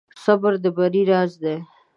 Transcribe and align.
صبر 0.23 0.53
د 0.63 0.65
بری 0.77 1.01
راز 1.11 1.31
دی. 1.43 1.57